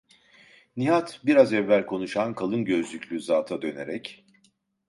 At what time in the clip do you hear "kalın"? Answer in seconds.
2.35-2.65